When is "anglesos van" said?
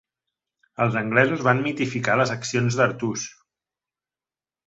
1.01-1.61